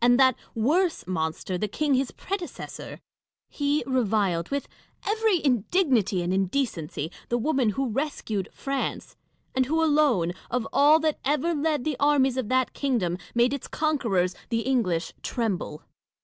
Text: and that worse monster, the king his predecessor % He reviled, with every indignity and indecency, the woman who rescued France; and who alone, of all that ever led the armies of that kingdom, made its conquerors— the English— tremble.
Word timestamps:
and 0.03 0.19
that 0.19 0.35
worse 0.55 1.05
monster, 1.05 1.59
the 1.59 1.67
king 1.67 1.93
his 1.93 2.09
predecessor 2.09 2.99
% 3.25 3.49
He 3.59 3.83
reviled, 3.85 4.49
with 4.49 4.67
every 5.07 5.45
indignity 5.45 6.23
and 6.23 6.33
indecency, 6.33 7.11
the 7.29 7.37
woman 7.37 7.69
who 7.77 7.87
rescued 7.87 8.49
France; 8.51 9.15
and 9.53 9.67
who 9.67 9.83
alone, 9.83 10.33
of 10.49 10.67
all 10.73 10.99
that 11.01 11.19
ever 11.23 11.53
led 11.53 11.83
the 11.83 11.97
armies 11.99 12.35
of 12.37 12.49
that 12.49 12.73
kingdom, 12.73 13.15
made 13.35 13.53
its 13.53 13.67
conquerors— 13.67 14.33
the 14.49 14.61
English— 14.61 15.13
tremble. 15.21 15.83